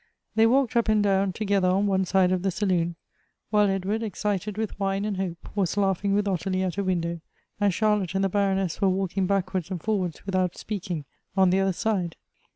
They 0.33 0.47
walked 0.47 0.75
up 0.75 0.89
and 0.89 1.03
down 1.03 1.31
together 1.31 1.67
on 1.67 1.85
one 1.85 2.05
side 2.05 2.31
of 2.31 2.41
the 2.41 2.49
saloon, 2.49 2.95
while 3.51 3.67
Ed 3.69 3.85
ward, 3.85 4.01
excited 4.01 4.57
with 4.57 4.79
wine 4.79 5.05
and 5.05 5.17
hope, 5.17 5.49
was 5.55 5.77
laughing 5.77 6.15
with 6.15 6.27
Ottilie 6.27 6.63
at 6.63 6.79
a 6.79 6.83
window, 6.83 7.21
and 7.59 7.71
Charlotte 7.71 8.15
and 8.15 8.23
the 8.23 8.27
Baroness 8.27 8.81
were 8.81 8.89
walking 8.89 9.27
backwards 9.27 9.69
and 9.69 9.79
forwards, 9.79 10.25
without 10.25 10.57
speaking, 10.57 11.05
on 11.37 11.51
the 11.51 11.59
other 11.59 11.71
side. 11.71 12.15